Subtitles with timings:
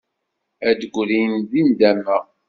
[0.67, 2.17] Ad d-grin deg nndama.